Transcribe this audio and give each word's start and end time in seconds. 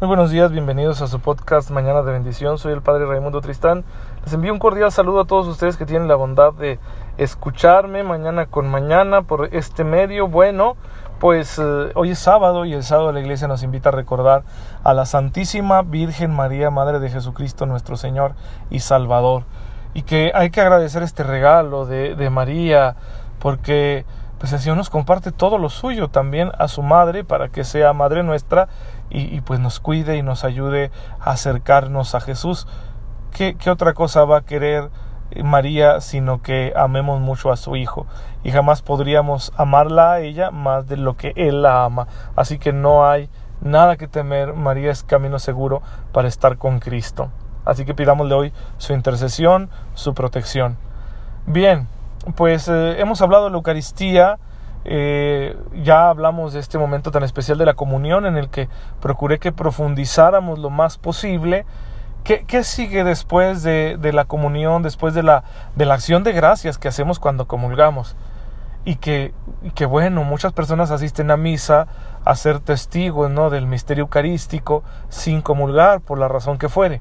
Muy 0.00 0.06
buenos 0.06 0.30
días, 0.30 0.50
bienvenidos 0.50 1.02
a 1.02 1.08
su 1.08 1.20
podcast 1.20 1.70
Mañana 1.70 2.00
de 2.00 2.10
Bendición. 2.10 2.56
Soy 2.56 2.72
el 2.72 2.80
Padre 2.80 3.04
Raimundo 3.04 3.42
Tristán. 3.42 3.84
Les 4.24 4.32
envío 4.32 4.50
un 4.50 4.58
cordial 4.58 4.90
saludo 4.90 5.20
a 5.20 5.26
todos 5.26 5.46
ustedes 5.46 5.76
que 5.76 5.84
tienen 5.84 6.08
la 6.08 6.14
bondad 6.14 6.54
de 6.54 6.78
escucharme 7.18 8.02
mañana 8.02 8.46
con 8.46 8.66
mañana 8.66 9.20
por 9.20 9.54
este 9.54 9.84
medio. 9.84 10.26
Bueno, 10.26 10.78
pues 11.18 11.58
eh, 11.58 11.92
hoy 11.94 12.12
es 12.12 12.18
sábado 12.18 12.64
y 12.64 12.72
el 12.72 12.82
sábado 12.82 13.12
la 13.12 13.20
iglesia 13.20 13.46
nos 13.46 13.62
invita 13.62 13.90
a 13.90 13.92
recordar 13.92 14.42
a 14.84 14.94
la 14.94 15.04
Santísima 15.04 15.82
Virgen 15.82 16.34
María, 16.34 16.70
Madre 16.70 16.98
de 16.98 17.10
Jesucristo, 17.10 17.66
nuestro 17.66 17.98
Señor 17.98 18.32
y 18.70 18.80
Salvador. 18.80 19.42
Y 19.92 20.04
que 20.04 20.32
hay 20.34 20.48
que 20.48 20.62
agradecer 20.62 21.02
este 21.02 21.24
regalo 21.24 21.84
de, 21.84 22.14
de 22.14 22.30
María 22.30 22.96
porque 23.38 24.06
pues 24.40 24.54
el 24.54 24.58
Señor 24.58 24.78
nos 24.78 24.88
comparte 24.88 25.32
todo 25.32 25.58
lo 25.58 25.68
suyo 25.68 26.08
también 26.08 26.50
a 26.58 26.66
su 26.66 26.82
madre 26.82 27.24
para 27.24 27.50
que 27.50 27.62
sea 27.62 27.92
madre 27.92 28.22
nuestra 28.22 28.68
y, 29.10 29.42
pues 29.42 29.60
nos 29.60 29.80
cuide 29.80 30.16
y 30.16 30.22
nos 30.22 30.44
ayude 30.44 30.90
a 31.20 31.32
acercarnos 31.32 32.14
a 32.14 32.22
Jesús. 32.22 32.66
¿Qué, 33.32 33.54
¿Qué, 33.56 33.68
otra 33.68 33.92
cosa 33.92 34.24
va 34.24 34.38
a 34.38 34.44
querer 34.46 34.88
María 35.44 36.00
sino 36.00 36.40
que 36.40 36.72
amemos 36.74 37.20
mucho 37.20 37.52
a 37.52 37.58
su 37.58 37.76
Hijo? 37.76 38.06
Y 38.42 38.50
jamás 38.50 38.80
podríamos 38.80 39.52
amarla 39.58 40.12
a 40.12 40.20
ella 40.20 40.50
más 40.50 40.88
de 40.88 40.96
lo 40.96 41.18
que 41.18 41.34
Él 41.36 41.60
la 41.60 41.84
ama. 41.84 42.08
Así 42.34 42.58
que 42.58 42.72
no 42.72 43.06
hay 43.06 43.28
nada 43.60 43.98
que 43.98 44.08
temer. 44.08 44.54
María 44.54 44.90
es 44.90 45.02
camino 45.02 45.38
seguro 45.38 45.82
para 46.12 46.28
estar 46.28 46.56
con 46.56 46.80
Cristo. 46.80 47.30
Así 47.66 47.84
que 47.84 47.92
pidámosle 47.92 48.34
hoy 48.34 48.52
su 48.78 48.94
intercesión, 48.94 49.68
su 49.92 50.14
protección. 50.14 50.78
Bien, 51.44 51.88
pues 52.34 52.68
eh, 52.68 53.00
hemos 53.00 53.22
hablado 53.22 53.44
de 53.44 53.50
la 53.50 53.56
Eucaristía, 53.56 54.38
eh, 54.84 55.56
ya 55.82 56.08
hablamos 56.08 56.52
de 56.52 56.60
este 56.60 56.78
momento 56.78 57.10
tan 57.10 57.22
especial 57.22 57.58
de 57.58 57.66
la 57.66 57.74
comunión 57.74 58.26
en 58.26 58.36
el 58.36 58.48
que 58.48 58.68
procuré 59.00 59.38
que 59.38 59.52
profundizáramos 59.52 60.58
lo 60.58 60.70
más 60.70 60.98
posible. 60.98 61.66
¿Qué, 62.24 62.64
sigue 62.64 63.02
después 63.02 63.62
de, 63.62 63.98
la 64.12 64.26
comunión, 64.26 64.82
después 64.82 65.14
de 65.14 65.22
la, 65.22 65.42
de 65.74 65.86
la 65.86 65.94
acción 65.94 66.22
de 66.22 66.32
gracias 66.32 66.78
que 66.78 66.86
hacemos 66.86 67.18
cuando 67.18 67.48
comulgamos? 67.48 68.14
Y 68.84 68.96
que, 68.96 69.32
que 69.74 69.86
bueno, 69.86 70.22
muchas 70.22 70.52
personas 70.52 70.90
asisten 70.90 71.30
a 71.30 71.36
misa 71.36 71.88
a 72.24 72.36
ser 72.36 72.60
testigos 72.60 73.30
¿no? 73.30 73.50
del 73.50 73.66
misterio 73.66 74.02
eucarístico 74.02 74.84
sin 75.08 75.40
comulgar 75.40 76.02
por 76.02 76.18
la 76.18 76.28
razón 76.28 76.58
que 76.58 76.68
fuere 76.68 77.00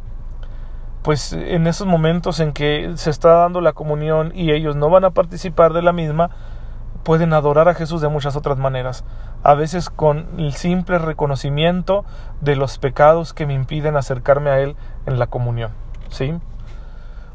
pues 1.02 1.34
en 1.34 1.68
esos 1.68 1.88
momentos 1.88 2.40
en 2.40 2.52
que 2.52 2.92
se 2.96 3.10
está 3.10 3.30
dando 3.30 3.62
la 3.62 3.74
comunión 3.74 4.32
y 4.36 4.52
ellos 4.52 4.76
no 4.76 4.90
van 4.90 5.06
a 5.06 5.12
participar 5.12 5.74
de 5.74 5.82
la 5.82 5.94
misma, 5.94 6.30
pueden 7.04 7.34
adorar 7.34 7.70
a 7.70 7.74
Jesús 7.74 8.02
de 8.02 8.10
muchas 8.10 8.36
otras 8.36 8.58
maneras, 8.58 9.06
a 9.42 9.54
veces 9.54 9.90
con 9.90 10.28
el 10.38 10.54
simple 10.54 11.00
reconocimiento 11.00 12.06
de 12.42 12.56
los 12.56 12.78
pecados 12.78 13.34
que 13.34 13.46
me 13.46 13.54
impiden 13.54 13.96
acercarme 13.96 14.50
a 14.50 14.60
Él 14.60 14.76
en 15.06 15.18
la 15.18 15.28
comunión, 15.28 15.72
¿sí? 16.10 16.38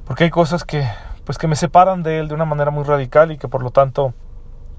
Porque 0.07 0.25
hay 0.25 0.31
cosas 0.31 0.65
que, 0.65 0.87
pues 1.25 1.39
que 1.39 1.49
me 1.49 1.57
separan 1.57 2.03
de 2.03 2.19
Él 2.19 2.29
de 2.29 2.35
una 2.35 2.45
manera 2.45 2.71
muy 2.71 2.85
radical 2.85 3.33
y 3.33 3.39
que 3.39 3.49
por 3.49 3.63
lo 3.63 3.71
tanto 3.71 4.13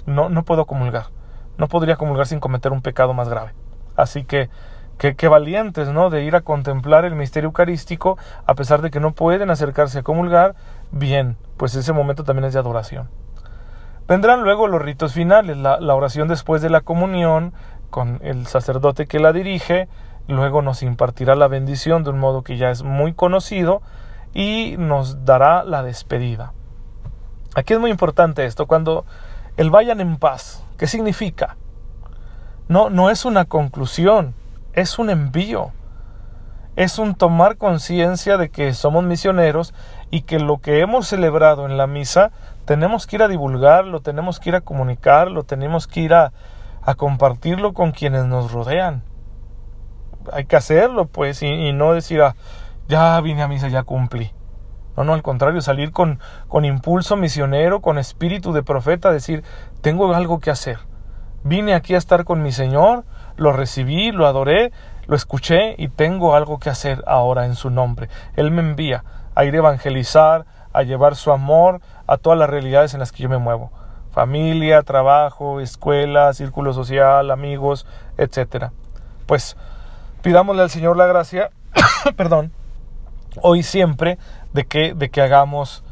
no, 0.06 0.30
no 0.30 0.44
puedo 0.44 0.66
comulgar, 0.66 1.08
no 1.58 1.68
podría 1.68 1.96
comulgar 1.96 2.28
sin 2.28 2.40
cometer 2.40 2.72
un 2.72 2.82
pecado 2.82 3.14
más 3.14 3.28
grave. 3.28 3.54
Así 3.96 4.24
que 4.24 4.50
Qué, 4.98 5.28
valientes, 5.28 5.90
¿no? 5.90 6.10
De 6.10 6.24
ir 6.24 6.36
a 6.36 6.42
contemplar 6.42 7.04
el 7.06 7.16
misterio 7.16 7.48
eucarístico, 7.48 8.18
a 8.46 8.56
pesar 8.56 8.82
de 8.82 8.92
que 8.92 9.00
no 9.00 9.12
pueden 9.12 9.50
acercarse 9.50 10.00
a 10.00 10.04
comulgar, 10.04 10.56
bien, 10.92 11.38
pues 11.58 11.76
ese 11.76 11.92
momento 11.92 12.24
también 12.24 12.46
es 12.46 12.54
de 12.54 12.60
adoración. 12.60 13.10
Vendrán 14.08 14.44
luego 14.44 14.68
los 14.68 14.82
ritos 14.82 15.14
finales, 15.14 15.58
la, 15.58 15.80
la 15.80 15.96
oración 15.96 16.28
después 16.28 16.62
de 16.62 16.70
la 16.70 16.82
comunión, 16.82 17.54
con 17.90 18.20
el 18.24 18.48
sacerdote 18.48 19.06
que 19.06 19.20
la 19.20 19.34
dirige, 19.34 19.90
luego 20.28 20.62
nos 20.62 20.82
impartirá 20.82 21.36
la 21.36 21.48
bendición 21.48 22.04
de 22.04 22.12
un 22.12 22.20
modo 22.20 22.42
que 22.42 22.58
ya 22.58 22.70
es 22.70 22.84
muy 22.84 23.14
conocido 23.14 23.82
y 24.34 24.76
nos 24.78 25.26
dará 25.26 25.64
la 25.64 25.84
despedida. 25.84 26.54
Aquí 27.56 27.74
es 27.74 27.80
muy 27.80 27.92
importante 27.92 28.46
esto, 28.46 28.66
cuando 28.66 29.06
el 29.58 29.70
vayan 29.70 30.02
en 30.02 30.18
paz, 30.18 30.64
¿qué 30.78 30.88
significa? 30.88 31.58
No, 32.68 32.90
no 32.90 33.10
es 33.10 33.26
una 33.26 33.46
conclusión, 33.46 34.36
es 34.76 35.00
un 35.00 35.10
envío. 35.10 35.72
Es 36.76 37.00
un 37.00 37.16
tomar 37.16 37.56
conciencia 37.56 38.38
de 38.38 38.50
que 38.50 38.74
somos 38.74 39.06
misioneros 39.06 39.74
y 40.12 40.24
que 40.24 40.40
lo 40.40 40.60
que 40.60 40.82
hemos 40.82 41.08
celebrado 41.08 41.66
en 41.66 41.78
la 41.78 41.88
misa 41.88 42.32
tenemos 42.66 43.08
que 43.08 43.16
ir 43.16 43.24
a 43.24 43.30
divulgarlo, 43.30 44.02
tenemos 44.02 44.42
que 44.42 44.50
ir 44.50 44.56
a 44.56 44.62
comunicarlo, 44.62 45.44
tenemos 45.44 45.88
que 45.88 46.02
ir 46.02 46.14
a, 46.14 46.34
compartirlo 46.98 47.74
con 47.74 47.94
quienes 47.94 48.26
nos 48.26 48.52
rodean. 48.52 49.04
Hay 50.34 50.46
que 50.46 50.56
hacerlo, 50.56 51.08
pues, 51.08 51.42
y, 51.42 51.72
no 51.72 51.94
decir, 51.94 52.22
ah, 52.22 52.36
ya 52.88 53.20
vine 53.22 53.42
a 53.42 53.48
misa, 53.48 53.70
ya 53.70 53.84
cumplí. 53.84 54.32
No, 54.98 55.04
no, 55.04 55.14
al 55.14 55.24
contrario, 55.24 55.62
salir 55.62 55.92
con, 55.92 56.20
con 56.48 56.66
impulso 56.66 57.16
misionero, 57.16 57.82
con 57.82 57.98
espíritu 57.98 58.54
de 58.54 58.64
profeta, 58.64 59.12
decir, 59.12 59.44
tengo 59.82 60.14
algo 60.14 60.40
que 60.40 60.52
hacer. 60.52 60.80
Vine 61.44 61.74
aquí 61.74 61.96
a 61.96 61.98
estar 61.98 62.24
con 62.24 62.44
mi 62.44 62.52
Señor, 62.52 63.06
lo 63.38 63.52
recibí, 63.52 64.12
lo 64.12 64.28
adoré, 64.28 64.72
lo 65.08 65.16
escuché 65.16 65.76
y 65.78 65.88
tengo 65.90 66.36
algo 66.36 66.60
que 66.60 66.70
hacer 66.70 67.04
ahora 67.08 67.46
en 67.46 67.56
su 67.56 67.70
nombre. 67.70 68.10
Él 68.36 68.52
me 68.52 68.62
envía 68.62 69.04
a 69.36 69.46
ir 69.46 69.54
a 69.54 69.58
evangelizar, 69.58 70.46
a 70.74 70.84
llevar 70.84 71.16
su 71.16 71.32
amor 71.32 71.82
a 72.08 72.18
todas 72.18 72.38
las 72.40 72.50
realidades 72.50 72.94
en 72.94 73.00
las 73.00 73.12
que 73.12 73.24
yo 73.24 73.30
me 73.30 73.38
muevo. 73.38 73.72
Familia, 74.12 74.82
trabajo, 74.84 75.60
escuela, 75.60 76.34
círculo 76.34 76.74
social, 76.74 77.32
amigos, 77.32 77.86
etc. 78.18 78.72
Pues 79.26 79.58
pidámosle 80.22 80.62
al 80.62 80.70
Señor 80.70 80.98
la 80.98 81.06
gracia, 81.06 81.52
perdón, 82.16 82.52
hoy 83.42 83.64
siempre 83.64 84.18
de 84.54 84.66
que, 84.66 84.94
de 84.94 85.10
que 85.10 85.22
hagamos, 85.22 85.84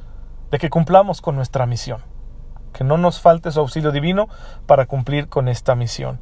de 0.51 0.57
que 0.57 0.69
cumplamos 0.69 1.21
con 1.21 1.35
nuestra 1.35 1.65
misión. 1.65 2.01
Que 2.71 2.83
no 2.83 2.97
nos 2.97 3.21
falte 3.21 3.51
su 3.51 3.59
auxilio 3.59 3.91
divino 3.91 4.27
para 4.65 4.85
cumplir 4.85 5.27
con 5.27 5.47
esta 5.47 5.75
misión. 5.75 6.19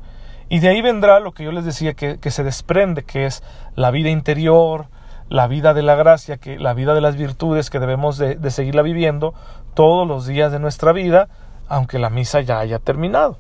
Y 0.52 0.60
de 0.60 0.68
ahí 0.68 0.82
vendrá 0.82 1.22
lo 1.22 1.32
que 1.32 1.46
yo 1.46 1.54
les 1.54 1.64
decía 1.64 1.94
que, 1.94 2.20
se 2.30 2.44
desprende, 2.44 3.04
que 3.04 3.26
es 3.26 3.42
la 3.76 3.90
vida 3.90 4.10
interior, 4.10 4.88
la 5.30 5.48
vida 5.48 5.74
de 5.74 5.82
la 5.82 5.96
gracia, 5.96 6.36
que 6.36 6.60
la 6.60 6.74
vida 6.74 6.94
de 6.94 7.00
las 7.00 7.16
virtudes 7.16 7.70
que 7.70 7.80
debemos 7.80 8.18
de, 8.18 8.52
seguirla 8.52 8.82
viviendo 8.82 9.34
todos 9.76 10.06
los 10.06 10.28
días 10.28 10.52
de 10.52 10.60
nuestra 10.60 10.92
vida, 10.92 11.30
aunque 11.70 12.00
la 12.00 12.10
misa 12.10 12.42
ya 12.42 12.60
haya 12.60 12.80
terminado, 12.80 13.38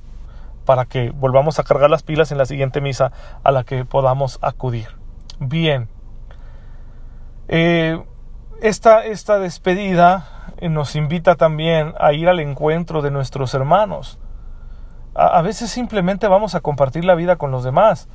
para 0.64 0.86
que 0.86 1.10
volvamos 1.10 1.60
a 1.60 1.66
cargar 1.66 1.90
las 1.90 2.02
pilas 2.02 2.32
en 2.32 2.38
la 2.38 2.46
siguiente 2.46 2.80
misa 2.80 3.12
a 3.44 3.52
la 3.52 3.66
que 3.66 3.84
podamos 3.84 4.40
acudir. 4.42 4.88
Bien. 5.38 5.90
Eh, 7.50 8.02
esta, 8.62 9.04
esta 9.04 9.38
despedida 9.38 10.54
nos 10.62 10.96
invita 10.96 11.36
también 11.36 11.94
a 12.00 12.14
ir 12.14 12.30
al 12.30 12.40
encuentro 12.40 13.02
de 13.02 13.12
nuestros 13.12 13.54
hermanos, 13.54 14.18
a, 15.14 15.42
veces 15.42 15.70
simplemente 15.70 16.28
vamos 16.28 16.56
a 16.56 16.62
compartir 16.62 17.06
la 17.06 17.16
vida 17.16 17.36
con 17.36 17.52
los 17.52 17.64
demás. 17.64 18.08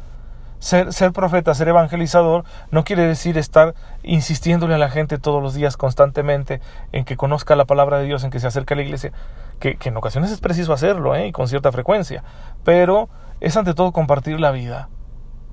Ser, 0.58 1.12
profeta, 1.12 1.54
ser 1.54 1.68
evangelizador, 1.68 2.44
no 2.70 2.82
quiere 2.82 3.06
decir 3.06 3.36
estar 3.36 3.74
insistiéndole 4.02 4.74
a 4.74 4.78
la 4.78 4.88
gente 4.88 5.18
todos 5.18 5.42
los 5.42 5.52
días 5.54 5.76
constantemente 5.76 6.62
en 6.92 7.04
que 7.04 7.18
conozca 7.18 7.56
la 7.56 7.66
palabra 7.66 7.98
de 7.98 8.06
Dios, 8.06 8.24
en 8.24 8.30
que 8.30 8.40
se 8.40 8.46
acerque 8.46 8.72
a 8.72 8.78
la 8.78 8.82
iglesia, 8.82 9.12
que, 9.60 9.76
en 9.84 9.96
ocasiones 9.96 10.30
es 10.30 10.40
preciso 10.40 10.72
hacerlo, 10.72 11.14
¿eh? 11.14 11.26
y 11.26 11.32
con 11.32 11.46
cierta 11.46 11.70
frecuencia, 11.72 12.24
pero 12.64 13.10
es 13.40 13.54
ante 13.58 13.74
todo 13.74 13.92
compartir 13.92 14.40
la 14.40 14.50
vida, 14.50 14.88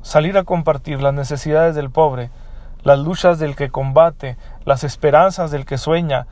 salir 0.01 0.37
a 0.37 0.45
compartir 0.45 1.01
las 1.01 1.13
necesidades 1.13 1.75
del 1.75 1.91
pobre, 1.91 2.31
las 2.83 2.97
luchas 2.99 3.39
del 3.39 3.57
que 3.57 3.69
combate, 3.69 4.37
las 4.63 4.85
esperanzas 4.85 5.51
del 5.51 5.65
que 5.65 5.77
sueña, 5.77 6.27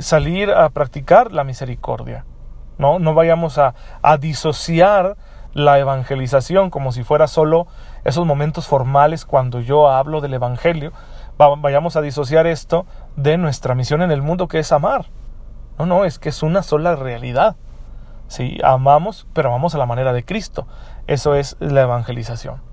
salir 0.00 0.50
a 0.50 0.68
practicar 0.68 1.32
la 1.32 1.44
misericordia. 1.44 2.26
No, 2.82 2.98
no 2.98 3.14
vayamos 3.14 3.58
a, 3.58 3.74
a 4.02 4.16
disociar 4.16 5.16
la 5.54 5.78
evangelización 5.78 6.68
como 6.68 6.90
si 6.90 7.04
fuera 7.04 7.28
solo 7.28 7.68
esos 8.02 8.26
momentos 8.26 8.66
formales 8.66 9.24
cuando 9.24 9.60
yo 9.60 9.88
hablo 9.88 10.20
del 10.20 10.34
Evangelio. 10.34 10.92
Vayamos 11.38 11.94
a 11.94 12.00
disociar 12.00 12.48
esto 12.48 12.84
de 13.14 13.38
nuestra 13.38 13.76
misión 13.76 14.02
en 14.02 14.10
el 14.10 14.20
mundo 14.20 14.48
que 14.48 14.58
es 14.58 14.72
amar. 14.72 15.06
No, 15.78 15.86
no, 15.86 16.04
es 16.04 16.18
que 16.18 16.30
es 16.30 16.42
una 16.42 16.64
sola 16.64 16.96
realidad. 16.96 17.54
Sí, 18.26 18.58
amamos, 18.64 19.28
pero 19.32 19.50
amamos 19.50 19.76
a 19.76 19.78
la 19.78 19.86
manera 19.86 20.12
de 20.12 20.24
Cristo. 20.24 20.66
Eso 21.06 21.36
es 21.36 21.56
la 21.60 21.82
evangelización. 21.82 22.72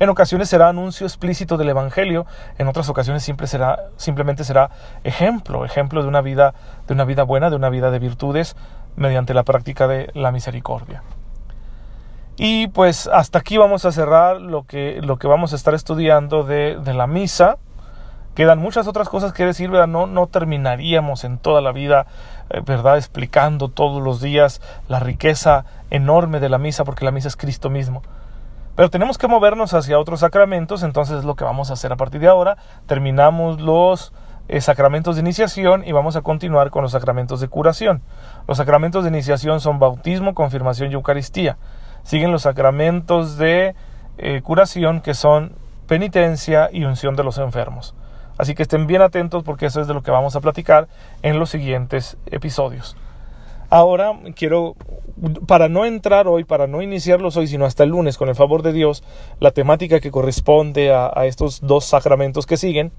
En 0.00 0.08
ocasiones 0.08 0.48
será 0.48 0.70
anuncio 0.70 1.06
explícito 1.06 1.56
del 1.56 1.68
Evangelio, 1.68 2.26
en 2.58 2.66
otras 2.66 2.88
ocasiones 2.88 3.30
será, 3.44 3.90
simplemente 3.96 4.42
será 4.42 4.70
ejemplo, 5.04 5.64
ejemplo 5.64 6.02
de 6.02 6.08
una 6.08 6.20
vida, 6.20 6.52
de 6.88 6.94
una 6.94 7.04
vida 7.04 7.22
buena, 7.22 7.48
de 7.48 7.54
una 7.54 7.68
vida 7.68 7.92
de 7.92 8.00
virtudes, 8.00 8.56
mediante 8.96 9.34
la 9.34 9.42
práctica 9.42 9.86
de 9.88 10.10
la 10.14 10.30
misericordia. 10.32 11.02
Y 12.36 12.66
pues 12.68 13.06
hasta 13.06 13.38
aquí 13.38 13.56
vamos 13.56 13.84
a 13.84 13.92
cerrar 13.92 14.40
lo 14.40 14.64
que, 14.64 15.00
lo 15.02 15.18
que 15.18 15.28
vamos 15.28 15.52
a 15.52 15.56
estar 15.56 15.74
estudiando 15.74 16.42
de, 16.42 16.80
la 16.84 17.06
misa. 17.06 17.58
Quedan 18.34 18.58
muchas 18.58 18.88
otras 18.88 19.08
cosas 19.08 19.32
que 19.32 19.46
decir, 19.46 19.70
¿verdad? 19.70 19.86
No, 19.86 20.06
no 20.06 20.26
terminaríamos 20.26 21.22
en 21.22 21.38
toda 21.38 21.60
la 21.60 21.70
vida, 21.70 22.06
eh, 22.50 22.60
¿verdad? 22.66 22.96
Explicando 22.96 23.68
todos 23.68 24.02
los 24.02 24.20
días 24.20 24.60
la 24.88 24.98
riqueza 24.98 25.64
enorme 25.90 26.40
de 26.40 26.48
la 26.48 26.58
misa, 26.58 26.84
porque 26.84 27.04
la 27.04 27.12
misa 27.12 27.28
es 27.28 27.36
Cristo 27.36 27.70
mismo. 27.70 28.02
Pero 28.74 28.90
tenemos 28.90 29.18
que 29.18 29.28
movernos 29.28 29.72
hacia 29.72 30.00
otros 30.00 30.18
sacramentos, 30.18 30.82
entonces 30.82 31.18
es 31.18 31.24
lo 31.24 31.36
que 31.36 31.44
vamos 31.44 31.70
a 31.70 31.74
hacer 31.74 31.92
a 31.92 31.96
partir 31.96 32.20
de 32.20 32.26
ahora. 32.26 32.56
Terminamos 32.86 33.60
los 33.60 34.12
eh, 34.48 34.60
sacramentos 34.60 35.16
de 35.16 35.22
iniciación 35.22 35.84
y 35.86 35.92
vamos 35.92 36.16
a 36.16 36.22
continuar 36.22 36.70
con 36.70 36.82
los 36.82 36.92
sacramentos 36.92 37.40
de 37.40 37.48
curación. 37.48 38.02
Los 38.46 38.58
sacramentos 38.58 39.04
de 39.04 39.10
iniciación 39.10 39.60
son 39.60 39.78
bautismo, 39.78 40.34
confirmación 40.34 40.90
y 40.90 40.94
Eucaristía. 40.94 41.56
Siguen 42.02 42.32
los 42.32 42.42
sacramentos 42.42 43.38
de 43.38 43.74
eh, 44.18 44.42
curación 44.42 45.00
que 45.00 45.14
son 45.14 45.52
penitencia 45.86 46.68
y 46.72 46.84
unción 46.84 47.16
de 47.16 47.24
los 47.24 47.38
enfermos. 47.38 47.94
Así 48.36 48.54
que 48.54 48.62
estén 48.62 48.86
bien 48.86 49.02
atentos 49.02 49.42
porque 49.44 49.66
eso 49.66 49.80
es 49.80 49.86
de 49.86 49.94
lo 49.94 50.02
que 50.02 50.10
vamos 50.10 50.34
a 50.36 50.40
platicar 50.40 50.88
en 51.22 51.38
los 51.38 51.50
siguientes 51.50 52.16
episodios. 52.26 52.96
Ahora 53.70 54.12
quiero, 54.36 54.76
para 55.46 55.68
no 55.68 55.84
entrar 55.84 56.28
hoy, 56.28 56.44
para 56.44 56.66
no 56.66 56.82
iniciarlos 56.82 57.36
hoy, 57.36 57.46
sino 57.46 57.64
hasta 57.64 57.82
el 57.82 57.90
lunes, 57.90 58.18
con 58.18 58.28
el 58.28 58.34
favor 58.34 58.62
de 58.62 58.72
Dios, 58.72 59.02
la 59.40 59.50
temática 59.50 60.00
que 60.00 60.10
corresponde 60.10 60.92
a, 60.92 61.10
estos 61.26 61.60
dos 61.60 61.84
sacramentos 61.84 62.46
que 62.46 62.56
siguen, 62.56 62.92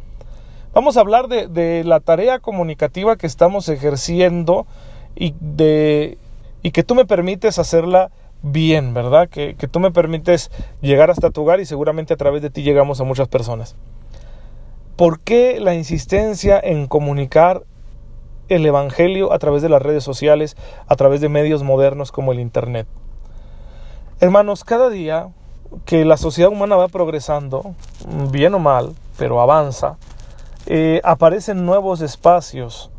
vamos 0.76 0.98
a 0.98 1.00
hablar 1.00 1.28
de, 1.28 1.84
la 1.84 2.00
tarea 2.00 2.38
comunicativa 2.38 3.16
que 3.16 3.26
estamos 3.26 3.68
ejerciendo 3.70 4.68
y, 5.16 5.34
de, 5.40 6.20
y 6.62 6.70
que 6.70 6.84
tú 6.84 6.94
me 6.94 7.06
permites 7.06 7.58
hacerla 7.58 8.12
bien, 8.44 8.94
¿verdad? 8.94 9.28
Que, 9.28 9.56
que 9.56 9.68
tú 9.68 9.80
me 9.80 9.90
permites 9.90 10.52
llegar 10.82 11.10
hasta 11.10 11.32
tu 11.32 11.42
hogar 11.42 11.60
y 11.60 11.66
seguramente 11.66 12.14
a 12.14 12.18
través 12.18 12.44
de 12.44 12.52
ti 12.52 12.62
llegamos 12.62 13.02
a 13.02 13.04
muchas 13.04 13.28
personas. 13.28 13.76
¿Por 14.96 15.20
qué 15.20 15.60
la 15.60 15.74
insistencia 15.74 16.60
en 16.64 16.86
comunicar 16.86 17.64
el 18.48 18.66
Evangelio 18.66 19.34
a 19.34 19.40
través 19.40 19.62
de 19.62 19.70
las 19.70 19.82
redes 19.82 20.04
sociales, 20.04 20.56
a 20.88 20.96
través 20.96 21.22
de 21.22 21.30
medios 21.30 21.64
modernos 21.64 22.12
como 22.12 22.32
el 22.32 22.40
Internet. 22.40 22.88
Hermanos, 24.20 24.64
cada 24.64 24.90
día 24.90 25.30
que 25.86 26.06
la 26.06 26.18
sociedad 26.18 26.52
humana 26.52 26.76
va 26.76 26.88
progresando, 26.88 27.76
bien 28.32 28.54
o 28.54 28.60
mal, 28.60 28.94
pero 29.18 29.42
avanza, 29.42 29.98
eh, 30.68 31.00
aparecen 31.04 31.64
nuevos 31.64 32.02
espacios, 32.02 32.90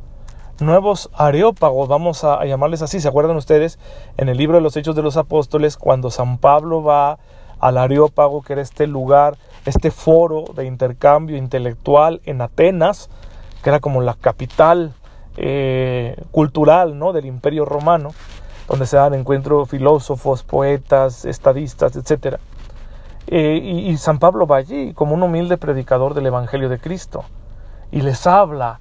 nuevos 0.61 1.11
areópagos, 1.13 1.89
vamos 1.89 2.23
a, 2.23 2.45
llamarles 2.45 2.81
así. 2.81 3.01
¿Se 3.01 3.09
acuerdan 3.09 3.37
ustedes 3.37 3.81
en 4.17 4.29
el 4.29 4.37
libro 4.37 4.57
de 4.57 4.63
los 4.63 4.77
Hechos 4.77 4.95
de 4.95 5.03
los 5.03 5.17
Apóstoles 5.17 5.77
cuando 5.77 6.11
San 6.11 6.39
Pablo 6.39 6.85
va 6.85 7.19
al 7.59 7.79
areópago, 7.79 8.43
que 8.43 8.53
era 8.53 8.63
este 8.63 8.87
lugar, 8.87 9.37
este 9.65 9.91
foro 9.91 10.45
de 10.55 10.67
intercambio 10.67 11.37
intelectual 11.37 12.21
en 12.25 12.41
Atenas, 12.41 13.11
que 13.65 13.71
era 13.71 13.81
como 13.81 14.01
la 14.01 14.15
capital 14.15 14.93
eh, 15.37 16.23
cultural 16.31 16.99
¿no? 16.99 17.13
del 17.13 17.27
imperio 17.27 17.65
romano, 17.65 18.11
donde 18.69 18.87
se 18.87 18.97
dan 18.97 19.15
encuentro 19.15 19.67
filósofos, 19.67 20.45
poetas, 20.45 21.25
estadistas, 21.25 21.97
etc. 21.97 22.37
Eh, 23.27 23.59
y, 23.61 23.91
y, 23.91 23.97
San 23.97 24.21
Pablo 24.21 24.47
va 24.47 24.59
allí 24.59 24.93
como 24.93 25.15
un 25.15 25.23
humilde 25.25 25.57
predicador 25.57 26.15
del 26.15 26.27
Evangelio 26.27 26.69
de 26.69 26.79
Cristo 26.79 27.25
y 27.91 28.03
les 28.03 28.27
habla 28.27 28.81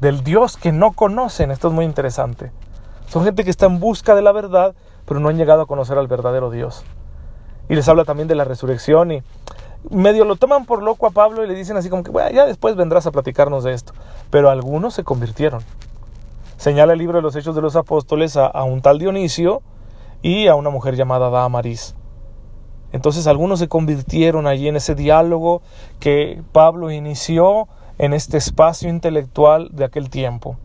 del 0.00 0.24
Dios 0.24 0.56
que 0.56 0.72
no 0.72 0.92
conocen. 0.92 1.50
Esto 1.50 1.68
es 1.68 1.74
muy 1.74 1.84
interesante. 1.84 2.52
Son 3.06 3.24
gente 3.24 3.44
que 3.44 3.50
está 3.50 3.66
en 3.66 3.78
busca 3.78 4.14
de 4.14 4.22
la 4.22 4.32
verdad, 4.32 4.74
pero 5.04 5.20
no 5.20 5.28
han 5.28 5.36
llegado 5.36 5.62
a 5.62 5.66
conocer 5.66 5.98
al 5.98 6.08
verdadero 6.08 6.50
Dios. 6.50 6.84
Y 7.68 7.74
les 7.74 7.88
habla 7.88 8.04
también 8.04 8.28
de 8.28 8.34
la 8.34 8.44
resurrección 8.44 9.12
y 9.12 9.22
medio 9.90 10.24
lo 10.24 10.36
toman 10.36 10.64
por 10.64 10.82
loco 10.82 11.06
a 11.06 11.10
Pablo 11.10 11.44
y 11.44 11.48
le 11.48 11.54
dicen 11.54 11.76
así 11.76 11.88
como 11.88 12.02
que, 12.02 12.12
ya 12.32 12.46
después 12.46 12.76
vendrás 12.76 13.06
a 13.06 13.10
platicarnos 13.10 13.64
de 13.64 13.74
esto. 13.74 13.92
Pero 14.30 14.50
algunos 14.50 14.94
se 14.94 15.04
convirtieron. 15.04 15.62
Señala 16.56 16.92
el 16.92 16.98
libro 16.98 17.18
de 17.18 17.22
los 17.22 17.34
Hechos 17.34 17.54
de 17.54 17.62
los 17.62 17.76
Apóstoles 17.76 18.36
a, 18.36 18.62
un 18.62 18.82
tal 18.82 18.98
Dionisio 18.98 19.62
y 20.22 20.46
a 20.46 20.54
una 20.54 20.70
mujer 20.70 20.94
llamada 20.94 21.28
Damaris. 21.28 21.96
Entonces 22.92 23.26
algunos 23.26 23.58
se 23.58 23.68
convirtieron 23.68 24.46
allí 24.46 24.68
en 24.68 24.76
ese 24.76 24.94
diálogo 24.94 25.62
que 25.98 26.42
Pablo 26.52 26.90
inició 26.90 27.66
en 27.98 28.12
este 28.12 28.36
espacio 28.36 28.88
intelectual 28.88 29.68
de 29.72 29.84
aquel 29.84 30.10
tiempo. 30.10 30.56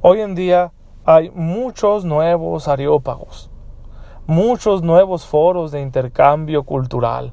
Hoy 0.00 0.20
en 0.20 0.34
día 0.34 0.72
hay 1.04 1.30
muchos 1.30 2.04
nuevos 2.04 2.68
areópagos, 2.68 3.50
muchos 4.26 4.82
nuevos 4.82 5.26
foros 5.26 5.72
de 5.72 5.80
intercambio 5.80 6.62
cultural 6.64 7.32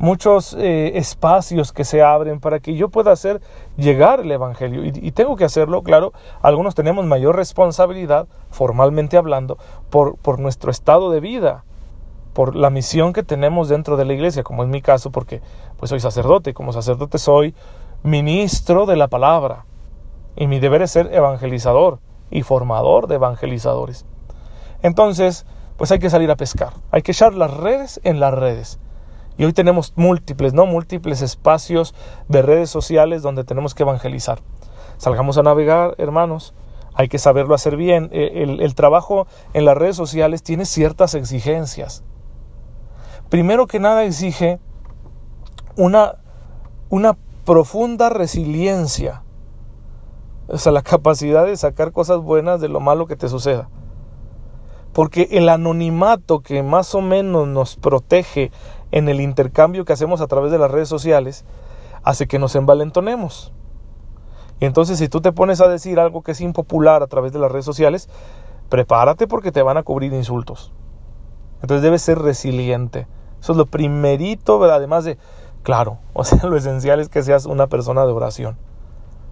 muchos 0.00 0.54
eh, 0.54 0.96
espacios 0.96 1.72
que 1.72 1.84
se 1.84 2.02
abren 2.02 2.40
para 2.40 2.58
que 2.58 2.74
yo 2.74 2.88
pueda 2.88 3.12
hacer 3.12 3.42
llegar 3.76 4.20
el 4.20 4.32
Evangelio. 4.32 4.82
Y, 4.82 5.12
tengo 5.12 5.36
que 5.36 5.44
hacerlo, 5.44 5.82
claro, 5.82 6.14
algunos 6.40 6.74
tenemos 6.74 7.04
mayor 7.04 7.36
responsabilidad, 7.36 8.26
formalmente 8.48 9.18
hablando, 9.18 9.58
por, 9.90 10.16
por 10.16 10.40
nuestro 10.40 10.70
estado 10.70 11.10
de 11.10 11.20
vida, 11.20 11.64
por 12.32 12.56
la 12.56 12.70
misión 12.70 13.12
que 13.12 13.22
tenemos 13.22 13.68
dentro 13.68 13.96
de 13.96 14.04
la 14.04 14.12
iglesia, 14.12 14.42
como 14.42 14.62
es 14.62 14.68
mi 14.68 14.82
caso, 14.82 15.10
porque 15.10 15.40
pues 15.76 15.90
soy 15.90 16.00
sacerdote, 16.00 16.50
y 16.50 16.52
como 16.52 16.72
sacerdote 16.72 17.18
soy 17.18 17.54
ministro 18.02 18.86
de 18.86 18.96
la 18.96 19.08
palabra. 19.08 19.66
Y 20.36 20.46
mi 20.46 20.60
deber 20.60 20.82
es 20.82 20.92
ser 20.92 21.12
evangelizador 21.12 21.98
y 22.30 22.42
formador 22.42 23.08
de 23.08 23.16
evangelizadores. 23.16 24.06
Entonces, 24.82 25.44
pues 25.76 25.90
hay 25.90 25.98
que 25.98 26.10
salir 26.10 26.30
a 26.30 26.36
pescar, 26.36 26.74
hay 26.90 27.02
que 27.02 27.12
echar 27.12 27.34
las 27.34 27.54
redes 27.54 28.00
en 28.04 28.20
las 28.20 28.34
redes 28.34 28.78
y 29.40 29.44
hoy 29.46 29.54
tenemos 29.54 29.94
múltiples, 29.96 30.52
¿no? 30.52 30.66
Múltiples 30.66 31.22
espacios 31.22 31.94
de 32.28 32.42
redes 32.42 32.68
sociales 32.68 33.22
donde 33.22 33.42
tenemos 33.42 33.74
que 33.74 33.84
evangelizar. 33.84 34.40
Salgamos 34.98 35.38
a 35.38 35.42
navegar, 35.42 35.94
hermanos. 35.96 36.52
Hay 36.92 37.08
que 37.08 37.18
saberlo 37.18 37.54
hacer 37.54 37.78
bien. 37.78 38.10
E, 38.12 38.42
el, 38.42 38.74
trabajo 38.74 39.26
en 39.54 39.64
las 39.64 39.78
redes 39.78 39.96
sociales 39.96 40.42
tiene 40.42 40.66
ciertas 40.66 41.14
exigencias. 41.14 42.04
Primero 43.30 43.68
que 43.68 43.78
nada 43.78 44.04
exige 44.04 44.58
una, 45.76 46.16
una 46.88 47.16
profunda 47.46 48.10
resiliencia. 48.10 49.22
O 50.48 50.58
sea, 50.58 50.72
la 50.72 50.82
capacidad 50.82 51.46
de 51.46 51.56
sacar 51.56 51.92
cosas 51.92 52.18
buenas 52.18 52.60
de 52.60 52.68
lo 52.68 52.80
malo 52.80 53.06
que 53.06 53.14
te 53.16 53.28
suceda. 53.28 53.70
Porque 54.92 55.28
el 55.30 55.48
anonimato 55.48 56.40
que 56.40 56.64
más 56.64 56.92
o 56.96 57.00
menos 57.00 57.46
nos 57.46 57.76
protege 57.76 58.50
en 58.90 59.08
el 59.08 59.20
intercambio 59.20 59.84
que 59.84 59.92
hacemos 59.92 60.20
a 60.20 60.26
través 60.26 60.50
de 60.50 60.58
las 60.58 60.70
redes 60.70 60.88
sociales 60.88 61.44
hace 62.02 62.26
que 62.26 62.40
nos 62.40 62.56
envalentonemos. 62.56 63.52
Y 64.58 64.64
entonces 64.64 64.98
si 64.98 65.08
tú 65.08 65.20
te 65.20 65.30
pones 65.30 65.60
a 65.60 65.68
decir 65.68 66.00
algo 66.00 66.22
que 66.22 66.32
es 66.32 66.40
impopular 66.40 67.04
a 67.04 67.06
través 67.06 67.32
de 67.32 67.38
las 67.38 67.52
redes 67.52 67.64
sociales, 67.64 68.08
prepárate 68.68 69.28
porque 69.28 69.52
te 69.52 69.62
van 69.62 69.76
a 69.76 69.84
cubrir 69.84 70.12
insultos. 70.12 70.72
Entonces 71.62 71.82
debes 71.82 72.02
ser 72.02 72.18
resiliente. 72.18 73.06
Eso 73.40 73.52
es 73.52 73.58
lo 73.58 73.66
primerito, 73.66 74.62
además 74.64 75.04
de, 75.04 75.18
claro, 75.62 75.98
o 76.12 76.24
sea, 76.24 76.40
lo 76.44 76.56
esencial 76.56 77.00
es 77.00 77.08
que 77.08 77.22
seas 77.22 77.46
una 77.46 77.66
persona 77.66 78.04
de 78.06 78.12
oración. 78.12 78.56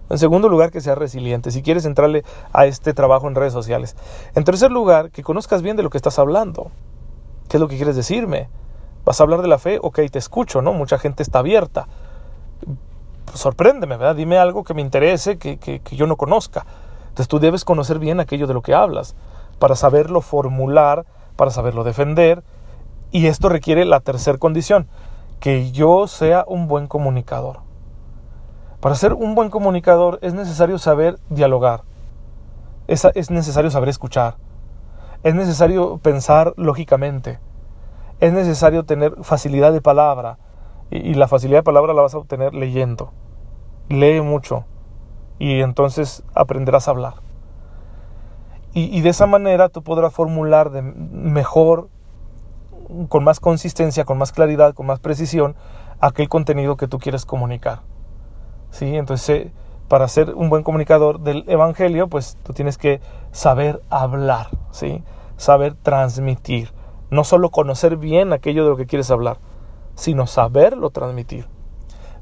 En 0.09 0.17
segundo 0.17 0.49
lugar, 0.49 0.71
que 0.71 0.81
seas 0.81 0.97
resiliente, 0.97 1.51
si 1.51 1.61
quieres 1.61 1.85
entrarle 1.85 2.23
a 2.51 2.65
este 2.65 2.93
trabajo 2.93 3.27
en 3.27 3.35
redes 3.35 3.53
sociales. 3.53 3.95
En 4.33 4.43
tercer 4.43 4.71
lugar, 4.71 5.11
que 5.11 5.21
conozcas 5.21 5.61
bien 5.61 5.77
de 5.77 5.83
lo 5.83 5.91
que 5.91 5.97
estás 5.97 6.17
hablando. 6.17 6.71
¿Qué 7.47 7.57
es 7.57 7.61
lo 7.61 7.67
que 7.67 7.77
quieres 7.77 7.95
decirme? 7.95 8.49
¿Vas 9.05 9.19
a 9.19 9.23
hablar 9.23 9.43
de 9.43 9.47
la 9.47 9.59
fe? 9.59 9.77
Ok, 9.81 9.99
te 10.11 10.17
escucho, 10.17 10.63
¿no? 10.63 10.73
Mucha 10.73 10.97
gente 10.97 11.21
está 11.21 11.39
abierta. 11.39 11.87
sorpréndeme, 13.35 13.97
¿verdad? 13.97 14.15
Dime 14.15 14.39
algo 14.39 14.63
que 14.63 14.73
me 14.73 14.81
interese, 14.81 15.37
que, 15.37 15.57
que, 15.57 15.79
que 15.79 15.95
yo 15.95 16.07
no 16.07 16.17
conozca. 16.17 16.65
Entonces 17.09 17.27
tú 17.27 17.39
debes 17.39 17.63
conocer 17.63 17.99
bien 17.99 18.19
aquello 18.19 18.47
de 18.47 18.55
lo 18.55 18.63
que 18.63 18.73
hablas, 18.73 19.15
para 19.59 19.75
saberlo 19.75 20.21
formular, 20.21 21.05
para 21.35 21.51
saberlo 21.51 21.83
defender. 21.83 22.43
Y 23.11 23.27
esto 23.27 23.49
requiere 23.49 23.85
la 23.85 23.99
tercera 23.99 24.37
condición, 24.37 24.87
que 25.39 25.71
yo 25.71 26.07
sea 26.07 26.45
un 26.47 26.67
buen 26.67 26.87
comunicador. 26.87 27.59
Para 28.79 28.95
ser 28.95 29.13
un 29.13 29.35
buen 29.35 29.49
comunicador 29.49 30.19
es 30.21 30.33
necesario 30.33 30.77
saber 30.77 31.19
dialogar, 31.29 31.83
es, 32.87 33.05
es 33.13 33.29
necesario 33.29 33.71
saber 33.71 33.89
escuchar, 33.89 34.37
es 35.23 35.35
necesario 35.35 35.97
pensar 35.97 36.53
lógicamente, 36.55 37.39
es 38.19 38.33
necesario 38.33 38.83
tener 38.83 39.15
facilidad 39.23 39.71
de 39.73 39.81
palabra. 39.81 40.37
Y, 40.91 41.13
la 41.13 41.27
facilidad 41.27 41.59
de 41.59 41.63
palabra 41.63 41.93
la 41.93 42.01
vas 42.01 42.15
a 42.15 42.17
obtener 42.17 42.53
leyendo. 42.53 43.11
Lee 43.89 44.21
mucho 44.21 44.65
y 45.37 45.61
entonces 45.61 46.23
aprenderás 46.33 46.87
a 46.87 46.91
hablar. 46.91 47.13
Y, 48.73 49.01
de 49.01 49.09
esa 49.09 49.25
manera 49.25 49.69
tú 49.69 49.83
podrás 49.83 50.13
formular 50.13 50.69
de 50.69 50.81
mejor, 50.81 51.89
con 53.07 53.23
más 53.23 53.39
consistencia, 53.39 54.05
con 54.05 54.17
más 54.17 54.31
claridad, 54.31 54.73
con 54.73 54.85
más 54.85 54.99
precisión, 54.99 55.55
aquel 55.99 56.29
contenido 56.29 56.77
que 56.77 56.87
tú 56.87 56.99
quieres 56.99 57.25
comunicar. 57.25 57.81
¿Sí? 58.71 58.95
Entonces, 58.95 59.51
para 59.87 60.07
ser 60.07 60.35
un 60.35 60.49
buen 60.49 60.63
comunicador 60.63 61.19
del 61.21 61.43
Evangelio, 61.47 62.07
pues 62.07 62.37
tú 62.43 62.53
tienes 62.53 62.77
que 62.77 63.01
saber 63.31 63.81
hablar, 63.89 64.47
¿sí? 64.71 65.03
saber 65.37 65.73
transmitir. 65.73 66.71
No 67.09 67.23
solo 67.23 67.49
conocer 67.49 67.97
bien 67.97 68.33
aquello 68.33 68.63
de 68.63 68.69
lo 68.69 68.77
que 68.77 68.85
quieres 68.85 69.09
hablar, 69.09 69.37
sino 69.95 70.27
saberlo 70.27 70.91
transmitir. 70.91 71.47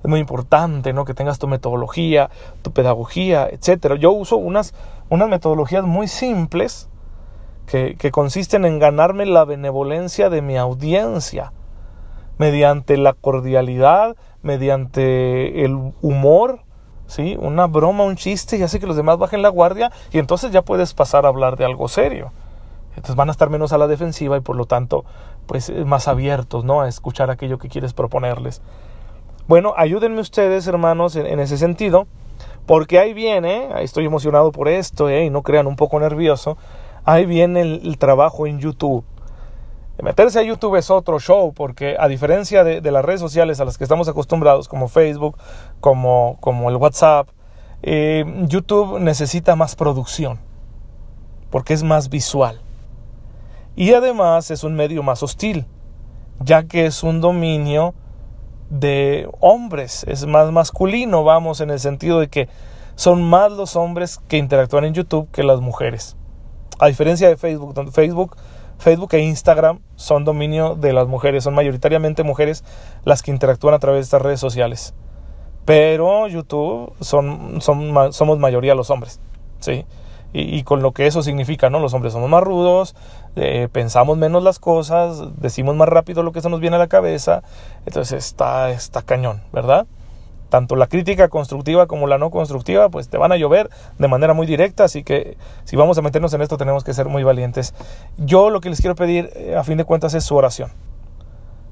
Es 0.03 0.09
muy 0.09 0.19
importante 0.19 0.93
¿no? 0.93 1.03
que 1.03 1.13
tengas 1.13 1.39
tu 1.39 1.47
metodología, 1.47 2.29
tu 2.61 2.71
pedagogía, 2.71 3.47
etc. 3.49 3.95
Yo 3.99 4.11
uso 4.11 4.37
unas, 4.37 4.73
unas 5.09 5.27
metodologías 5.27 5.83
muy 5.83 6.07
simples 6.07 6.89
que, 7.67 7.95
que 7.97 8.11
consisten 8.11 8.65
en 8.65 8.79
ganarme 8.79 9.25
la 9.25 9.45
benevolencia 9.45 10.29
de 10.29 10.41
mi 10.41 10.57
audiencia. 10.57 11.53
mediante 12.39 12.97
la 12.97 13.13
cordialidad, 13.13 14.15
mediante 14.43 15.65
el 15.65 15.91
humor, 16.01 16.61
¿sí? 17.07 17.35
Una 17.39 17.65
broma, 17.65 18.03
un 18.03 18.15
chiste 18.15 18.57
y 18.57 18.63
hace 18.63 18.79
que 18.79 18.85
los 18.85 18.95
demás 18.95 19.17
bajen 19.17 19.41
la 19.41 19.49
guardia 19.49 19.91
y 20.11 20.19
entonces 20.19 20.51
ya 20.51 20.61
puedes 20.61 20.93
pasar 20.93 21.25
a 21.25 21.29
hablar 21.29 21.57
de 21.57 21.65
algo 21.65 21.87
serio. 21.87 22.31
Entonces 22.89 23.15
van 23.15 23.29
a 23.29 23.31
estar 23.31 23.49
menos 23.49 23.73
a 23.73 23.77
la 23.77 23.87
defensiva 23.87 24.37
y 24.37 24.41
por 24.41 24.55
lo 24.55 24.65
tanto, 24.65 25.05
pues 25.45 25.71
más 25.85 26.07
abiertos, 26.07 26.63
¿no? 26.63 26.81
A 26.81 26.87
escuchar 26.87 27.29
aquello 27.29 27.59
que 27.59 27.69
quieres 27.69 27.93
proponerles. 27.93 28.61
Bueno, 29.47 29.73
ayúdenme 29.77 30.19
ustedes, 30.19 30.67
hermanos, 30.67 31.15
en, 31.15 31.39
ese 31.39 31.57
sentido, 31.57 32.07
porque 32.65 32.99
ahí 32.99 33.13
viene, 33.13 33.69
ahí 33.73 33.85
estoy 33.85 34.05
emocionado 34.05 34.51
por 34.51 34.67
esto, 34.67 35.09
¿eh? 35.09 35.25
y 35.25 35.29
no 35.29 35.41
crean 35.41 35.67
un 35.67 35.77
poco 35.77 35.99
nervioso, 35.99 36.57
ahí 37.07 37.25
viene 37.25 37.61
el 37.61 37.97
trabajo 37.97 38.45
en 38.45 38.59
YouTube. 38.59 39.03
Meterse 40.03 40.39
a 40.39 40.43
YouTube 40.43 40.75
es 40.75 40.91
otro 40.91 41.19
show 41.19 41.53
porque 41.53 41.95
a 41.99 42.07
diferencia 42.07 42.63
de, 42.63 42.91
las 42.91 43.03
redes 43.03 43.19
sociales 43.19 43.59
a 43.59 43.65
las 43.65 43.79
que 43.79 43.83
estamos 43.83 44.07
acostumbrados 44.07 44.67
como 44.67 44.89
Facebook, 44.89 45.37
como, 45.79 46.37
como 46.39 46.69
el 46.69 46.75
WhatsApp, 46.75 47.29
eh, 47.81 48.23
YouTube 48.47 48.99
necesita 48.99 49.55
más 49.55 49.75
producción 49.75 50.39
porque 51.49 51.73
es 51.73 51.81
más 51.81 52.09
visual. 52.09 52.61
Y 53.75 53.93
además 53.93 54.51
es 54.51 54.63
un 54.63 54.75
medio 54.75 55.01
más 55.01 55.23
hostil, 55.23 55.65
ya 56.39 56.67
que 56.67 56.85
es 56.85 57.01
un 57.01 57.19
dominio 57.19 57.95
de 58.69 59.27
hombres, 59.39 60.03
es 60.07 60.27
más 60.27 60.51
masculino, 60.51 61.23
vamos, 61.23 61.59
en 61.61 61.71
el 61.71 61.79
sentido 61.79 62.19
de 62.19 62.27
que 62.27 62.49
son 62.95 63.23
más 63.23 63.51
los 63.51 63.75
hombres 63.75 64.19
que 64.27 64.37
interactúan 64.37 64.85
en 64.85 64.93
YouTube 64.93 65.29
que 65.31 65.43
las 65.43 65.59
mujeres. 65.59 66.17
A 66.79 66.87
diferencia 66.87 67.27
de 67.29 67.37
Facebook, 67.37 67.73
donde 67.73 67.91
Facebook 67.91 68.35
Facebook 68.79 69.13
e 69.13 69.19
Instagram 69.19 69.79
son 69.95 70.23
dominio 70.23 70.75
de 70.75 70.93
las 70.93 71.07
mujeres, 71.07 71.43
son 71.43 71.55
mayoritariamente 71.55 72.23
mujeres 72.23 72.63
las 73.05 73.23
que 73.23 73.31
interactúan 73.31 73.73
a 73.73 73.79
través 73.79 73.99
de 73.99 74.03
estas 74.03 74.21
redes 74.21 74.39
sociales. 74.39 74.93
Pero 75.65 76.27
YouTube 76.27 76.93
son, 77.01 77.61
son 77.61 78.13
somos 78.13 78.39
mayoría 78.39 78.75
los 78.75 78.89
hombres, 78.89 79.19
¿sí? 79.59 79.85
Y, 80.33 80.63
con 80.63 80.83
lo 80.83 80.91
que 80.91 81.07
eso 81.07 81.23
significa, 81.23 81.69
¿no? 81.69 81.79
Los 81.79 81.93
hombres 81.93 82.13
somos 82.13 82.29
más 82.29 82.43
rudos, 82.43 82.95
eh, 83.37 83.69
pensamos 83.71 84.17
menos 84.17 84.43
las 84.43 84.59
cosas, 84.59 85.23
decimos 85.37 85.75
más 85.75 85.89
rápido 85.89 86.21
lo 86.21 86.31
que 86.31 86.41
se 86.41 86.49
nos 86.49 86.59
viene 86.59 86.75
a 86.75 86.79
la 86.79 86.87
cabeza, 86.87 87.41
entonces 87.85 88.25
está, 88.25 88.69
está 88.69 89.01
cañón, 89.01 89.41
¿verdad? 89.51 89.87
Tanto 90.49 90.75
la 90.75 90.87
crítica 90.87 91.27
constructiva 91.29 91.87
como 91.87 92.07
la 92.07 92.17
no 92.17 92.31
constructiva, 92.31 92.89
pues 92.89 93.09
te 93.09 93.17
van 93.17 93.31
a 93.31 93.37
llover 93.37 93.69
de 93.97 94.07
manera 94.07 94.33
muy 94.33 94.47
directa, 94.47 94.85
así 94.85 95.03
que 95.03 95.37
si 95.63 95.75
vamos 95.75 95.97
a 95.97 96.01
meternos 96.01 96.33
en 96.33 96.41
esto 96.41 96.57
tenemos 96.57 96.83
que 96.83 96.93
ser 96.93 97.07
muy 97.07 97.23
valientes. 97.23 97.73
Yo 98.17 98.49
lo 98.49 98.61
que 98.61 98.69
les 98.69 98.79
quiero 98.79 98.95
pedir 98.95 99.29
eh, 99.35 99.55
a 99.55 99.63
fin 99.63 99.77
de 99.77 99.85
cuentas 99.85 100.13
es 100.13 100.23
su 100.23 100.35
oración, 100.35 100.71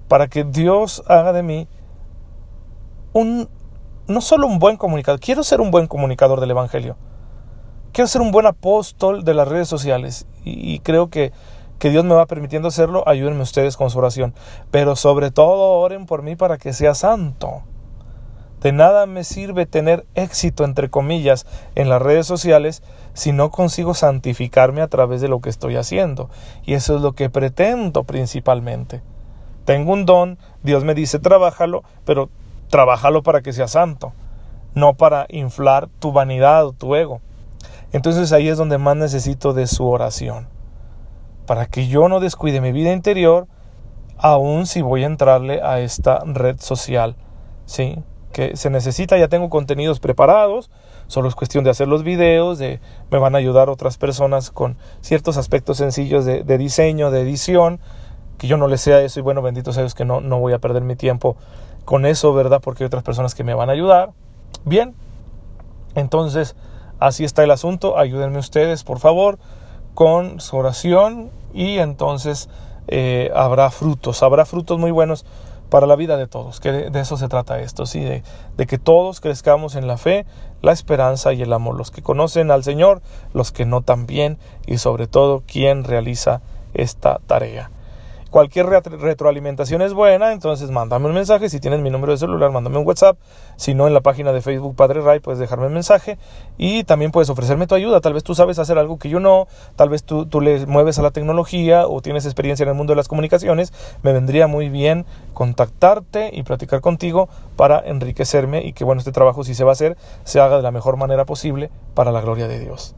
para 0.08 0.28
que 0.28 0.44
Dios 0.44 1.04
haga 1.08 1.34
de 1.34 1.44
mí 1.44 1.68
un, 3.14 3.50
no 4.08 4.22
solo 4.22 4.48
un 4.48 4.60
buen 4.60 4.78
comunicador, 4.78 5.20
quiero 5.20 5.44
ser 5.44 5.62
un 5.62 5.72
buen 5.72 5.88
comunicador 5.88 6.40
del 6.42 6.52
Evangelio, 6.52 6.98
quiero 7.94 8.08
ser 8.08 8.22
un 8.22 8.32
buen 8.32 8.46
apóstol 8.46 9.24
de 9.24 9.34
las 9.34 9.48
redes 9.48 9.68
sociales 9.68 10.28
y, 10.44 10.80
creo 10.80 11.10
que 11.10 11.32
que 11.80 11.90
Dios 11.90 12.06
me 12.06 12.16
va 12.16 12.26
permitiendo 12.26 12.70
hacerlo, 12.70 13.04
ayúdenme 13.06 13.42
ustedes 13.42 13.76
con 13.76 13.90
su 13.90 13.98
oración. 13.98 14.34
Pero 14.72 14.96
sobre 14.96 15.30
todo 15.30 15.74
oren 15.74 16.06
por 16.06 16.22
mí 16.22 16.38
para 16.38 16.58
que 16.58 16.72
sea 16.72 16.96
santo. 16.96 17.64
De 18.62 18.72
nada 18.72 19.06
me 19.06 19.24
sirve 19.24 19.66
tener 19.66 20.06
éxito, 20.16 20.64
entre 20.64 20.90
comillas, 20.90 21.46
en 21.76 21.90
las 21.90 22.02
redes 22.02 22.26
sociales 22.26 22.82
si 23.14 23.32
no 23.32 23.52
consigo 23.52 23.94
santificarme 23.94 24.82
a 24.82 24.88
través 24.88 25.22
de 25.22 25.28
lo 25.28 25.40
que 25.40 25.50
estoy 25.50 25.76
haciendo. 25.76 26.30
Y 26.66 26.74
eso 26.74 26.96
es 26.96 27.02
lo 27.02 27.14
que 27.14 27.30
pretendo 27.30 28.04
principalmente. 28.04 29.02
Tengo 29.66 29.94
un 29.94 30.06
don, 30.06 30.38
Dios 30.64 30.84
me 30.84 30.94
dice, 30.94 31.20
trabájalo, 31.20 31.84
pero 32.06 32.30
trabájalo 32.70 33.24
para 33.24 33.42
que 33.42 33.54
sea 33.54 33.68
santo, 33.68 34.14
no 34.74 34.94
para 34.94 35.26
inflar 35.30 35.90
tu 36.00 36.12
vanidad 36.12 36.66
o 36.66 36.74
tu 36.74 36.96
ego. 36.96 37.22
Entonces 37.92 38.32
ahí 38.32 38.48
es 38.48 38.58
donde 38.58 38.78
más 38.78 38.96
necesito 38.96 39.54
de 39.54 39.68
su 39.68 39.88
oración, 39.88 40.48
para 41.46 41.66
que 41.66 41.88
yo 41.88 42.10
no 42.10 42.20
descuide 42.20 42.62
mi 42.62 42.72
vida 42.72 42.92
interior, 42.92 43.48
aun 44.18 44.66
si 44.66 44.82
voy 44.82 45.04
a 45.04 45.08
entrarle 45.08 45.62
a 45.62 45.80
esta 45.80 46.20
red 46.26 46.60
social. 46.60 47.16
¿Sí? 47.66 47.98
Que 48.36 48.58
se 48.58 48.70
necesita, 48.70 49.18
ya 49.18 49.30
tengo 49.30 49.50
contenidos 49.50 50.02
preparados, 50.02 50.70
solo 51.08 51.30
es 51.30 51.36
cuestión 51.36 51.64
de 51.64 51.70
hacer 51.70 51.88
los 51.88 52.04
videos, 52.04 52.58
de, 52.60 52.82
me 53.10 53.18
van 53.18 53.34
a 53.34 53.38
ayudar 53.38 53.70
otras 53.70 53.98
personas 53.98 54.52
con 54.52 54.76
ciertos 55.00 55.38
aspectos 55.38 55.78
sencillos 55.78 56.26
de, 56.26 56.58
diseño, 56.58 57.12
de 57.12 57.22
edición, 57.22 57.80
que 58.38 58.48
yo 58.48 58.58
no 58.58 58.68
les 58.68 58.82
sea 58.82 59.02
eso 59.02 59.22
y 59.22 59.24
bueno, 59.24 59.42
bendito 59.42 59.72
sea 59.72 59.84
Dios 59.84 59.96
que 59.96 60.04
no, 60.04 60.20
no 60.20 60.38
voy 60.40 60.52
a 60.52 60.60
perder 60.60 60.84
mi 60.84 60.98
tiempo 60.98 61.38
con 61.86 62.06
eso, 62.06 62.34
¿verdad? 62.34 62.60
Porque 62.62 62.84
hay 62.84 62.88
otras 62.88 63.04
personas 63.04 63.36
que 63.36 63.46
me 63.46 63.54
van 63.54 63.70
a 63.70 63.72
ayudar. 63.72 64.12
Bien, 64.66 64.96
entonces 65.96 66.58
así 67.00 67.24
está 67.24 67.42
el 67.42 67.52
asunto, 67.52 67.98
ayúdenme 67.98 68.40
ustedes, 68.40 68.84
por 68.84 69.00
favor, 69.00 69.40
con 69.94 70.42
su 70.42 70.58
oración 70.58 71.32
y 71.54 71.78
entonces 71.78 72.50
eh, 72.90 73.32
habrá 73.34 73.72
frutos, 73.72 74.24
habrá 74.24 74.44
frutos 74.44 74.78
muy 74.78 74.92
buenos 74.92 75.26
para 75.76 75.88
la 75.88 75.98
vida 75.98 76.16
de 76.16 76.26
todos, 76.26 76.62
que 76.62 76.72
de, 76.72 77.00
eso 77.02 77.18
se 77.18 77.28
trata 77.28 77.60
esto, 77.60 77.86
¿sí? 77.86 78.00
De, 78.00 78.24
de, 78.56 78.66
que 78.66 78.78
todos 78.78 79.20
crezcamos 79.20 79.76
en 79.76 79.88
la 79.88 79.98
fe, 79.98 80.26
la 80.62 80.72
esperanza 80.72 81.34
y 81.34 81.42
el 81.42 81.52
amor, 81.52 81.76
los 81.76 81.92
que 81.92 82.02
conocen 82.02 82.50
al 82.50 82.64
Señor, 82.64 83.02
los 83.34 83.52
que 83.52 83.66
no 83.66 83.82
también 83.82 84.38
y 84.66 84.78
sobre 84.78 85.08
todo 85.08 85.44
quien 85.46 85.84
realiza 85.84 86.40
esta 86.74 87.20
tarea. 87.28 87.72
Cualquier 88.36 88.66
retroalimentación 88.66 89.82
es 89.82 89.94
buena, 89.94 90.34
entonces 90.34 90.70
mándame 90.70 91.08
un 91.08 91.14
mensaje. 91.14 91.48
Si 91.48 91.62
tienes 91.62 91.80
mi 91.80 91.90
número 91.90 92.12
de 92.12 92.18
celular, 92.18 92.52
mándame 92.52 92.78
un 92.78 92.86
WhatsApp. 92.86 93.18
Si 93.56 93.74
no, 93.74 93.88
en 93.88 93.94
la 93.94 94.02
página 94.02 94.34
de 94.34 94.42
Facebook 94.42 94.76
Padre 94.76 95.00
Ray 95.00 95.22
puedes 95.22 95.40
dejarme 95.40 95.68
un 95.68 95.74
mensaje. 95.74 96.18
Y 96.58 96.84
también 96.84 97.12
puedes 97.12 97.30
ofrecerme 97.30 97.66
tu 97.66 97.76
ayuda. 97.76 98.02
Tal 98.02 98.12
vez 98.12 98.26
tú 98.26 98.36
sabes 98.36 98.60
hacer 98.60 98.78
algo 98.78 99.00
que 99.00 99.08
yo 99.08 99.22
no. 99.22 99.48
Tal 99.78 99.88
vez 99.88 100.04
tú, 100.04 100.26
tú 100.26 100.42
le 100.42 100.66
mueves 100.66 101.00
a 101.00 101.02
la 101.02 101.12
tecnología 101.12 101.88
o 101.88 102.02
tienes 102.02 102.26
experiencia 102.26 102.64
en 102.64 102.72
el 102.72 102.76
mundo 102.76 102.92
de 102.92 102.98
las 102.98 103.08
comunicaciones. 103.08 103.72
Me 104.04 104.12
vendría 104.12 104.48
muy 104.48 104.68
bien 104.68 105.06
contactarte 105.34 106.32
y 106.34 106.44
platicar 106.44 106.82
contigo 106.82 107.30
para 107.56 107.80
enriquecerme 107.80 108.66
y 108.66 108.74
que 108.74 108.84
bueno, 108.84 109.00
este 109.00 109.14
trabajo 109.14 109.46
si 109.46 109.56
se 109.56 109.64
va 109.64 109.72
a 109.72 109.80
hacer, 109.80 109.96
se 110.26 110.42
haga 110.42 110.58
de 110.58 110.64
la 110.64 110.72
mejor 110.72 110.98
manera 110.98 111.24
posible 111.24 111.70
para 111.94 112.12
la 112.12 112.20
gloria 112.20 112.50
de 112.50 112.60
Dios. 112.60 112.96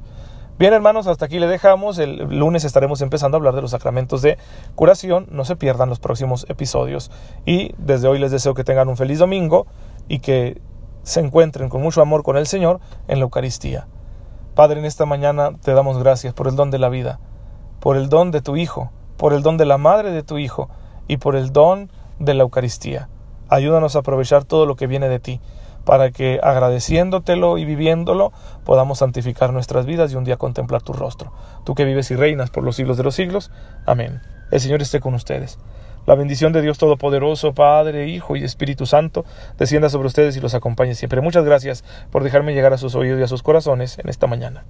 Bien, 0.60 0.74
hermanos, 0.74 1.06
hasta 1.06 1.26
aquí 1.26 1.38
le 1.38 1.46
dejamos. 1.46 2.00
El 2.00 2.18
lunes 2.40 2.64
estaremos 2.64 3.02
empezando 3.02 3.36
a 3.36 3.38
hablar 3.38 3.54
de 3.54 3.62
los 3.62 3.72
sacramentos 3.72 4.24
de 4.24 4.40
curación. 4.74 5.28
No 5.30 5.46
se 5.46 5.56
pierdan 5.56 5.88
los 5.88 6.00
próximos 6.00 6.48
episodios. 6.50 7.12
Y 7.46 7.76
desde 7.78 8.08
hoy 8.08 8.18
les 8.18 8.32
deseo 8.32 8.56
que 8.56 8.64
tengan 8.64 8.90
un 8.90 8.98
feliz 8.98 9.20
domingo 9.20 9.68
y 10.08 10.18
que 10.18 10.60
se 11.04 11.20
encuentren 11.20 11.70
con 11.70 11.84
mucho 11.84 12.02
amor 12.02 12.24
con 12.24 12.38
el 12.38 12.48
Señor 12.48 12.80
en 13.08 13.20
la 13.20 13.26
Eucaristía. 13.26 13.86
Padre, 14.56 14.80
en 14.80 14.86
esta 14.86 15.06
mañana 15.06 15.52
te 15.62 15.76
damos 15.76 16.00
gracias 16.00 16.34
por 16.34 16.48
el 16.48 16.56
don 16.56 16.72
de 16.72 16.80
la 16.80 16.90
vida, 16.90 17.20
por 17.80 17.96
el 17.96 18.10
don 18.10 18.32
de 18.32 18.42
tu 18.42 18.56
Hijo, 18.58 18.90
por 19.16 19.34
el 19.34 19.44
don 19.44 19.58
de 19.58 19.66
la 19.66 19.78
Madre 19.78 20.10
de 20.10 20.24
tu 20.24 20.40
Hijo 20.40 20.70
y 21.08 21.18
por 21.18 21.36
el 21.36 21.54
don 21.54 21.92
de 22.18 22.34
la 22.34 22.42
Eucaristía. 22.42 23.10
Ayúdanos 23.48 23.96
a 23.96 24.00
aprovechar 24.00 24.44
todo 24.44 24.66
lo 24.66 24.76
que 24.76 24.88
viene 24.88 25.08
de 25.08 25.20
ti 25.20 25.40
para 25.88 26.12
que 26.12 26.42
agradeciéndotelo 26.44 27.58
y 27.58 27.64
viviéndolo 27.64 28.34
podamos 28.66 29.00
santificar 29.00 29.54
nuestras 29.54 29.86
vidas 29.86 30.12
y 30.12 30.18
un 30.18 30.26
día 30.26 30.36
contemplar 30.36 30.82
tu 30.82 30.92
rostro. 30.92 31.32
Tú 31.64 31.76
que 31.76 31.86
vives 31.86 32.12
y 32.12 32.18
reinas 32.18 32.50
por 32.50 32.66
los 32.66 32.76
siglos 32.76 32.98
de 32.98 33.04
los 33.04 33.16
siglos. 33.16 33.52
Amén. 33.86 34.20
El 34.52 34.60
Señor 34.60 34.82
esté 34.82 35.00
con 35.00 35.14
ustedes. 35.14 35.58
La 36.06 36.16
bendición 36.16 36.52
de 36.52 36.62
Dios 36.62 36.78
Todopoderoso, 36.78 37.54
Padre, 37.54 38.10
Hijo 38.10 38.36
y 38.36 38.44
Espíritu 38.44 38.86
Santo, 38.86 39.24
descienda 39.58 39.90
sobre 39.90 40.08
ustedes 40.08 40.36
y 40.36 40.42
los 40.42 40.56
acompañe 40.56 40.94
siempre. 40.94 41.22
Muchas 41.22 41.46
gracias 41.46 41.86
por 42.12 42.22
dejarme 42.22 42.54
llegar 42.54 42.74
a 42.74 42.78
sus 42.78 42.94
oídos 42.94 43.22
y 43.22 43.24
a 43.24 43.28
sus 43.30 43.42
corazones 43.42 43.98
en 43.98 44.10
esta 44.10 44.28
mañana. 44.28 44.66